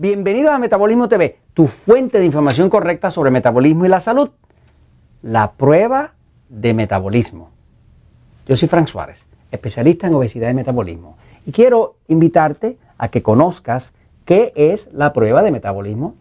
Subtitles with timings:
[0.00, 4.30] Bienvenidos a Metabolismo TV, tu fuente de información correcta sobre metabolismo y la salud.
[5.22, 6.12] La prueba
[6.48, 7.50] de metabolismo.
[8.46, 11.16] Yo soy Frank Suárez, especialista en obesidad y metabolismo.
[11.46, 13.92] Y quiero invitarte a que conozcas
[14.24, 16.14] qué es la prueba de metabolismo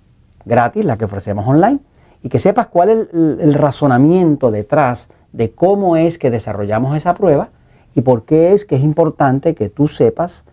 [0.43, 1.77] gratis, la que ofrecemos online,
[2.23, 7.13] y que sepas cuál es el, el razonamiento detrás de cómo es que desarrollamos esa
[7.13, 7.49] prueba
[7.93, 10.45] y por qué es que es importante que tú sepas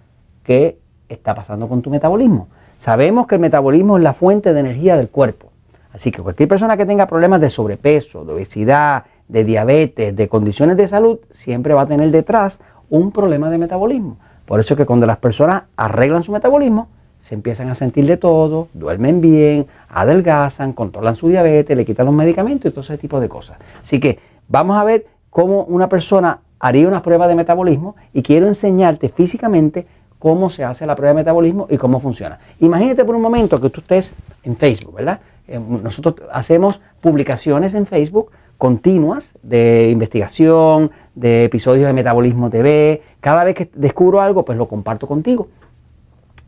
[0.42, 0.78] qué
[1.08, 2.48] está pasando con tu metabolismo.
[2.78, 5.50] Sabemos que el metabolismo es la fuente de energía del cuerpo.
[5.92, 10.76] Así que cualquier persona que tenga problemas de sobrepeso, de obesidad, de diabetes, de condiciones
[10.76, 12.60] de salud, siempre va a tener detrás
[12.90, 14.18] un problema de metabolismo.
[14.44, 16.88] Por eso es que cuando las personas arreglan su metabolismo,
[17.22, 22.14] se empiezan a sentir de todo, duermen bien, adelgazan, controlan su diabetes, le quitan los
[22.14, 23.56] medicamentos y todo ese tipo de cosas.
[23.82, 28.46] Así que vamos a ver cómo una persona haría una prueba de metabolismo y quiero
[28.46, 29.86] enseñarte físicamente
[30.24, 32.38] cómo se hace la prueba de metabolismo y cómo funciona.
[32.58, 34.10] Imagínate por un momento que tú estés
[34.42, 35.20] en Facebook, ¿verdad?
[35.46, 43.02] Eh, nosotros hacemos publicaciones en Facebook continuas de investigación, de episodios de Metabolismo TV.
[43.20, 45.48] Cada vez que descubro algo, pues lo comparto contigo.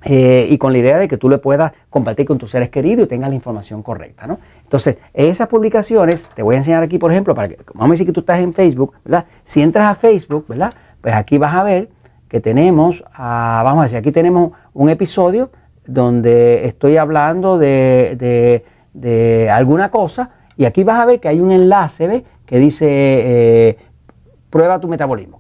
[0.07, 3.05] Eh, y con la idea de que tú le puedas compartir con tus seres queridos
[3.05, 4.39] y tengas la información correcta, ¿no?
[4.63, 8.07] Entonces, esas publicaciones, te voy a enseñar aquí, por ejemplo, para que, vamos a decir
[8.07, 9.27] que tú estás en Facebook, ¿verdad?
[9.45, 10.73] Si entras a Facebook, ¿verdad?
[11.03, 11.91] Pues aquí vas a ver
[12.29, 15.51] que tenemos, vamos a decir, aquí tenemos un episodio
[15.87, 18.65] donde estoy hablando de,
[19.53, 22.23] alguna cosa y aquí vas a ver que hay un enlace ¿ves?
[22.47, 23.79] que dice eh,
[24.51, 25.39] prueba tu metabolismo.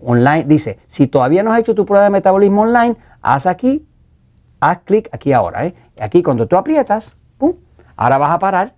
[0.00, 3.84] Online dice, si todavía no has hecho tu prueba de metabolismo online, haz aquí,
[4.60, 5.66] haz clic aquí ahora.
[5.66, 5.74] ¿eh?
[6.00, 7.54] Aquí cuando tú aprietas, ¡pum!
[7.96, 8.74] ahora vas a parar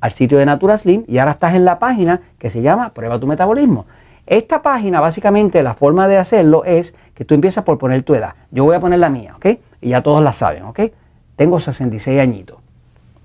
[0.00, 3.18] al sitio de Natura Slim y ahora estás en la página que se llama Prueba
[3.18, 3.86] tu metabolismo.
[4.26, 8.34] Esta página, básicamente, la forma de hacerlo es que tú empiezas por poner tu edad.
[8.50, 9.46] Yo voy a poner la mía, ¿ok?
[9.80, 10.80] Y ya todos la saben, ¿ok?
[11.36, 12.58] Tengo 66 añitos.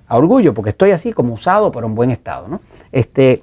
[0.07, 2.61] A orgullo, porque estoy así como usado, pero en buen estado, ¿no?
[2.91, 3.41] Este,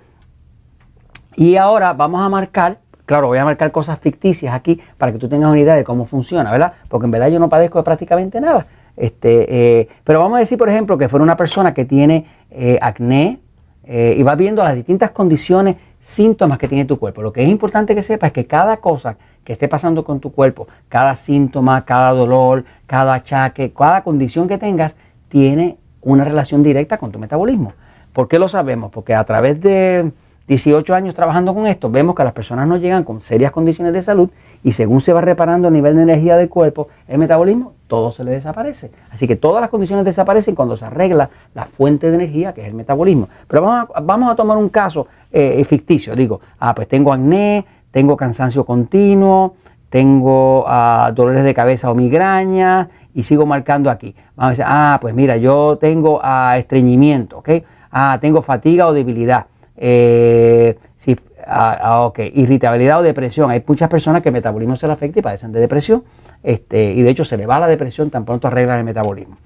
[1.34, 5.28] y ahora vamos a marcar, claro, voy a marcar cosas ficticias aquí para que tú
[5.28, 6.74] tengas una idea de cómo funciona, ¿verdad?
[6.88, 8.66] Porque en verdad yo no padezco de prácticamente nada.
[8.97, 12.78] Este, eh, pero vamos a decir, por ejemplo, que fuera una persona que tiene eh,
[12.80, 13.38] acné
[13.84, 17.22] eh, y va viendo las distintas condiciones síntomas que tiene tu cuerpo.
[17.22, 20.32] Lo que es importante que sepas es que cada cosa que esté pasando con tu
[20.32, 24.97] cuerpo, cada síntoma, cada dolor, cada achaque, cada condición que tengas,
[25.28, 27.72] tiene una relación directa con tu metabolismo.
[28.12, 28.91] ¿Por qué lo sabemos?
[28.91, 30.12] Porque a través de
[30.48, 34.03] 18 años trabajando con esto, vemos que las personas no llegan con serias condiciones de
[34.03, 34.31] salud
[34.64, 38.25] y según se va reparando el nivel de energía del cuerpo, el metabolismo, todo se
[38.25, 38.91] le desaparece.
[39.10, 42.69] Así que todas las condiciones desaparecen cuando se arregla la fuente de energía, que es
[42.69, 43.28] el metabolismo.
[43.47, 46.16] Pero vamos a, vamos a tomar un caso eh, ficticio.
[46.16, 49.54] Digo, ah, pues tengo acné, tengo cansancio continuo,
[49.91, 54.15] tengo ah, dolores de cabeza o migraña y sigo marcando aquí.
[54.36, 57.50] Vamos a decir, ah, pues mira, yo tengo ah, estreñimiento, ¿ok?
[57.91, 59.47] Ah, tengo fatiga o debilidad.
[59.78, 61.15] Eh, si
[61.50, 63.50] Ah, ah, irritabilidad o depresión.
[63.50, 66.05] Hay muchas personas que el metabolismo se le afecta y padecen de depresión.
[66.43, 69.39] Este, y de hecho se le va la depresión tan pronto arreglan el metabolismo.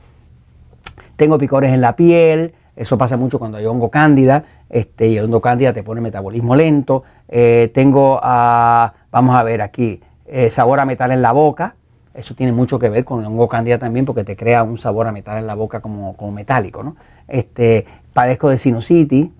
[1.14, 5.26] Tengo picores en la piel, eso pasa mucho cuando hay hongo cándida, este, y el
[5.26, 7.04] hongo cándida te pone metabolismo lento.
[7.28, 11.76] Eh, tengo, ah, vamos a ver aquí, eh, sabor a metal en la boca.
[12.14, 15.06] Eso tiene mucho que ver con el hongo cándida también porque te crea un sabor
[15.06, 16.82] a metal en la boca como, como metálico.
[16.82, 16.96] ¿no?
[17.28, 19.30] Este, padezco de sinusitis.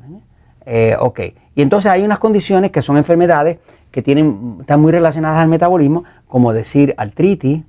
[0.67, 1.21] Eh, ok.
[1.55, 3.59] Y entonces hay unas condiciones que son enfermedades
[3.91, 7.62] que tienen, están muy relacionadas al metabolismo, como decir artritis,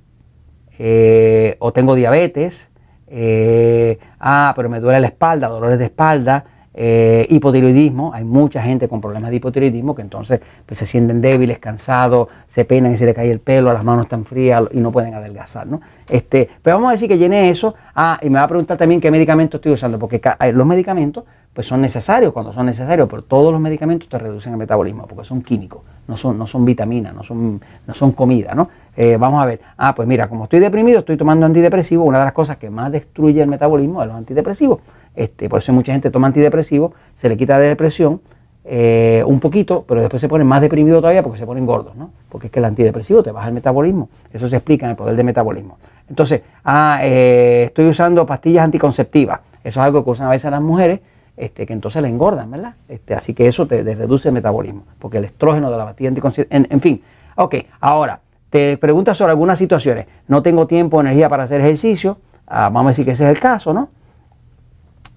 [0.78, 2.70] eh, o tengo diabetes,
[3.06, 6.44] eh, ah, pero me duele la espalda, dolores de espalda,
[6.76, 11.58] eh, hipotiroidismo, hay mucha gente con problemas de hipotiroidismo que entonces pues, se sienten débiles,
[11.60, 14.90] cansados, se penan y se le cae el pelo, las manos están frías y no
[14.90, 15.66] pueden adelgazar.
[15.66, 15.80] ¿no?
[16.08, 17.74] Este, pero vamos a decir que llene eso.
[17.94, 20.20] Ah, y me va a preguntar también qué medicamentos estoy usando, porque
[20.52, 21.24] los medicamentos
[21.54, 25.24] pues son necesarios cuando son necesarios, pero todos los medicamentos te reducen el metabolismo porque
[25.24, 28.68] son químicos, no son, no son vitaminas, no son, no son comida, ¿no?
[28.96, 32.24] Eh, vamos a ver, ah, pues mira, como estoy deprimido, estoy tomando antidepresivos, una de
[32.24, 34.80] las cosas que más destruye el metabolismo es los antidepresivos.
[35.14, 38.20] Este, por eso mucha gente toma antidepresivos, se le quita de depresión
[38.66, 42.10] eh, un poquito, pero después se ponen más deprimidos todavía porque se ponen gordos, ¿no?
[42.30, 45.16] Porque es que el antidepresivo te baja el metabolismo, eso se explica en el poder
[45.16, 45.76] del metabolismo.
[46.08, 50.62] Entonces, ah, eh, estoy usando pastillas anticonceptivas, eso es algo que usan a veces las
[50.62, 51.00] mujeres,
[51.36, 52.74] este, que entonces le engordan, ¿verdad?
[52.88, 56.64] Este, así que eso te, reduce el metabolismo, porque el estrógeno de la pastilla anticonceptiva,
[56.68, 57.02] en, fin.
[57.36, 60.06] Ok, ahora, te preguntas sobre algunas situaciones.
[60.26, 63.40] No tengo tiempo energía para hacer ejercicio, ah, vamos a decir que ese es el
[63.40, 63.90] caso, ¿no?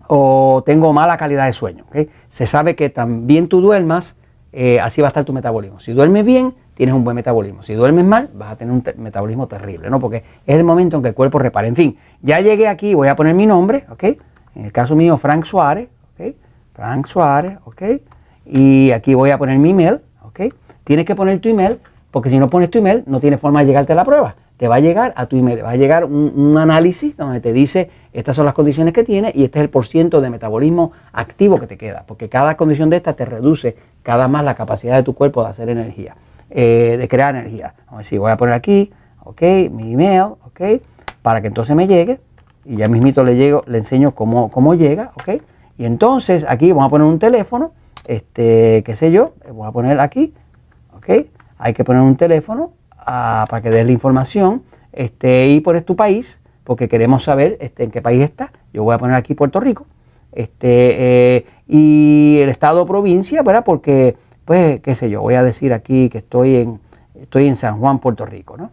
[0.08, 1.86] O tengo mala calidad de sueño.
[2.30, 4.16] Se sabe que también tú duermas,
[4.54, 5.80] eh, así va a estar tu metabolismo.
[5.80, 7.64] Si duermes bien, tienes un buen metabolismo.
[7.64, 10.00] Si duermes mal, vas a tener un metabolismo terrible, ¿no?
[10.00, 11.68] Porque es el momento en que el cuerpo repara.
[11.68, 14.04] En fin, ya llegué aquí, voy a poner mi nombre, ¿ok?
[14.56, 16.36] En el caso mío, Frank Suárez, ¿ok?
[16.74, 17.82] Frank Suárez, ¿ok?
[18.46, 20.54] Y aquí voy a poner mi email, ¿ok?
[20.84, 21.80] Tienes que poner tu email,
[22.12, 24.36] porque si no pones tu email, no tiene forma de llegarte a la prueba.
[24.58, 27.92] Te va a llegar a tu email, va a llegar un, análisis donde te dice
[28.12, 31.68] estas son las condiciones que tiene y este es el porciento de metabolismo activo que
[31.68, 35.14] te queda, porque cada condición de esta te reduce cada más la capacidad de tu
[35.14, 36.16] cuerpo de hacer energía,
[36.50, 37.76] eh, de crear energía.
[37.86, 38.92] Vamos a decir, voy a poner aquí,
[39.24, 40.82] ok, mi email, ok,
[41.22, 42.20] para que entonces me llegue
[42.66, 45.42] y ya mismito le, llego, le enseño cómo, cómo llega, ok.
[45.78, 47.74] Y entonces aquí vamos a poner un teléfono,
[48.08, 50.34] este, qué sé yo, voy a poner aquí,
[50.96, 51.28] ok,
[51.60, 52.72] hay que poner un teléfono
[53.08, 57.92] para que des la información este, y pones tu país, porque queremos saber este, en
[57.92, 58.52] qué país está.
[58.74, 59.86] Yo voy a poner aquí Puerto Rico.
[60.34, 63.64] Este, eh, y el estado o provincia, ¿verdad?
[63.64, 66.80] Porque, pues, qué sé yo, voy a decir aquí que estoy en,
[67.16, 68.72] estoy en San Juan, Puerto Rico, ¿no?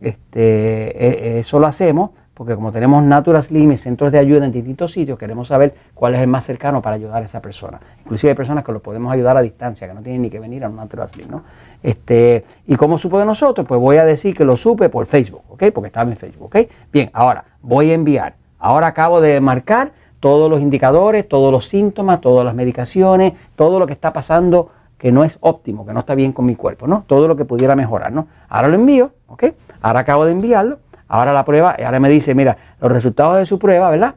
[0.00, 4.52] Este, eh, eso lo hacemos porque como tenemos Natural Slim y centros de ayuda en
[4.52, 7.78] distintos sitios, queremos saber cuál es el más cercano para ayudar a esa persona.
[8.00, 10.64] Inclusive hay personas que lo podemos ayudar a distancia, que no tienen ni que venir
[10.64, 11.44] a un Natural Slim, ¿no?
[11.82, 13.66] Este, ¿Y cómo supo de nosotros?
[13.66, 15.64] Pues voy a decir que lo supe por Facebook, ¿ok?
[15.74, 16.56] Porque estaba en Facebook, ¿ok?
[16.92, 18.34] Bien, ahora voy a enviar.
[18.58, 23.86] Ahora acabo de marcar todos los indicadores, todos los síntomas, todas las medicaciones, todo lo
[23.86, 27.02] que está pasando que no es óptimo, que no está bien con mi cuerpo, ¿no?
[27.08, 28.28] Todo lo que pudiera mejorar, ¿no?
[28.48, 29.46] Ahora lo envío, ¿ok?
[29.80, 30.78] Ahora acabo de enviarlo,
[31.08, 34.14] ahora la prueba, ahora me dice, mira, los resultados de su prueba, ¿verdad?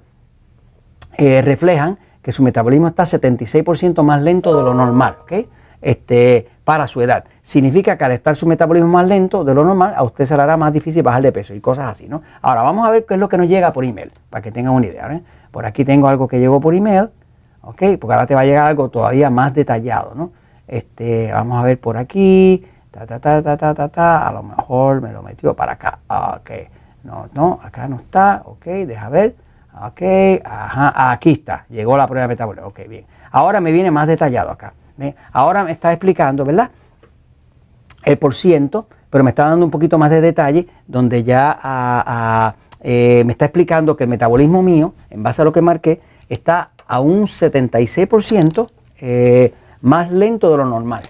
[1.18, 5.48] Eh, reflejan que su metabolismo está 76% más lento de lo normal, ¿ok?
[5.86, 7.26] Este, para su edad.
[7.44, 10.42] Significa que al estar su metabolismo más lento de lo normal, a usted se le
[10.42, 12.24] hará más difícil bajar de peso y cosas así, ¿no?
[12.42, 14.74] Ahora vamos a ver qué es lo que nos llega por email, para que tengan
[14.74, 15.14] una idea.
[15.14, 15.22] ¿eh?
[15.52, 17.12] Por aquí tengo algo que llegó por email,
[17.62, 17.84] ¿ok?
[18.02, 20.32] Porque ahora te va a llegar algo todavía más detallado, ¿no?
[20.68, 24.42] Este, vamos a ver por aquí, ta, ta, ta, ta, ta, ta, ta, a lo
[24.42, 26.50] mejor me lo metió para acá, ok,
[27.04, 29.36] no, no, acá no está, ok, deja ver,
[29.84, 30.02] ok,
[30.44, 33.06] ajá, aquí está, llegó la prueba metabólica, ok, bien.
[33.30, 34.74] Ahora me viene más detallado acá.
[35.32, 36.72] Ahora me está explicando, ¿verdad?
[38.04, 43.24] El por ciento, pero me está dando un poquito más de detalle, donde ya eh,
[43.26, 47.00] me está explicando que el metabolismo mío, en base a lo que marqué, está a
[47.00, 48.68] un 76%
[49.02, 51.04] eh, más lento de lo normal.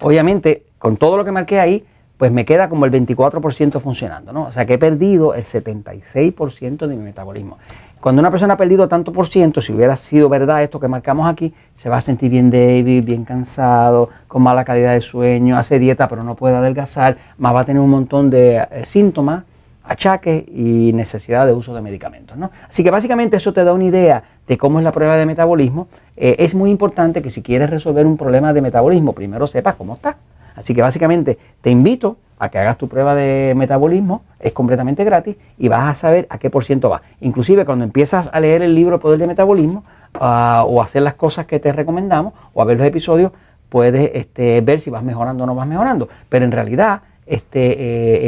[0.00, 1.84] Obviamente, con todo lo que marqué ahí,
[2.16, 4.44] pues me queda como el 24% funcionando, ¿no?
[4.44, 7.58] O sea que he perdido el 76% de mi metabolismo.
[8.02, 11.30] Cuando una persona ha perdido tanto por ciento, si hubiera sido verdad esto que marcamos
[11.30, 15.78] aquí, se va a sentir bien débil, bien cansado, con mala calidad de sueño, hace
[15.78, 19.44] dieta pero no puede adelgazar, más va a tener un montón de eh, síntomas,
[19.84, 22.36] achaques y necesidad de uso de medicamentos.
[22.36, 22.50] ¿no?
[22.68, 25.86] Así que básicamente eso te da una idea de cómo es la prueba de metabolismo.
[26.16, 29.94] Eh, es muy importante que si quieres resolver un problema de metabolismo, primero sepas cómo
[29.94, 30.16] está.
[30.56, 35.36] Así que básicamente te invito a que hagas tu prueba de metabolismo, es completamente gratis
[35.58, 37.00] y vas a saber a qué por ciento va.
[37.20, 39.84] Inclusive cuando empiezas a leer el libro Poder de Metabolismo
[40.16, 43.30] uh, o hacer las cosas que te recomendamos o a ver los episodios,
[43.68, 46.08] puedes este, ver si vas mejorando o no vas mejorando.
[46.28, 48.18] Pero en realidad, este, eh,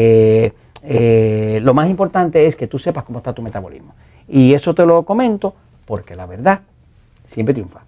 [0.45, 0.53] eh,
[0.85, 3.97] eh, lo más importante es que tú sepas cómo está tu metabolismo.
[4.29, 5.57] Y eso te lo comento
[5.87, 6.61] porque la verdad
[7.27, 7.81] siempre triunfa.